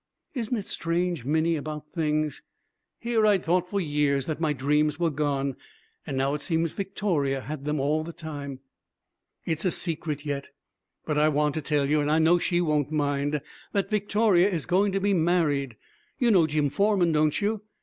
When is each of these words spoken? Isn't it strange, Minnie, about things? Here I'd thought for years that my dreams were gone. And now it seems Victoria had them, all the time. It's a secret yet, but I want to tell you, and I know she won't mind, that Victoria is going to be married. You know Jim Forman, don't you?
Isn't 0.33 0.57
it 0.57 0.65
strange, 0.65 1.25
Minnie, 1.25 1.55
about 1.55 1.91
things? 1.93 2.41
Here 2.99 3.23
I'd 3.27 3.45
thought 3.45 3.69
for 3.69 3.79
years 3.79 4.25
that 4.25 4.39
my 4.41 4.51
dreams 4.51 4.97
were 4.99 5.11
gone. 5.11 5.55
And 6.07 6.17
now 6.17 6.33
it 6.33 6.41
seems 6.41 6.71
Victoria 6.71 7.41
had 7.41 7.65
them, 7.65 7.79
all 7.79 8.03
the 8.03 8.11
time. 8.11 8.61
It's 9.45 9.63
a 9.63 9.69
secret 9.69 10.25
yet, 10.25 10.47
but 11.05 11.19
I 11.19 11.29
want 11.29 11.53
to 11.53 11.61
tell 11.61 11.85
you, 11.87 12.01
and 12.01 12.09
I 12.09 12.17
know 12.17 12.39
she 12.39 12.61
won't 12.61 12.91
mind, 12.91 13.41
that 13.73 13.91
Victoria 13.91 14.49
is 14.49 14.65
going 14.65 14.91
to 14.93 14.99
be 14.99 15.13
married. 15.13 15.75
You 16.17 16.31
know 16.31 16.47
Jim 16.47 16.71
Forman, 16.71 17.11
don't 17.11 17.39
you? 17.39 17.61